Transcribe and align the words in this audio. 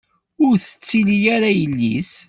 Ur 0.45 0.53
tettil 0.65 1.09
ara 1.35 1.49
yelli-s. 1.59 2.13